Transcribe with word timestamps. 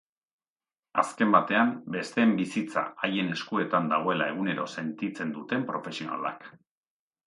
Azken 1.01 1.35
batean, 1.35 1.73
besteen 1.97 2.33
bizitza 2.41 2.85
haien 3.05 3.31
eskuetan 3.37 3.93
dagoela 3.95 4.33
egunero 4.35 4.69
sentitzen 4.77 5.39
duten 5.41 5.73
profesionalak. 5.73 6.55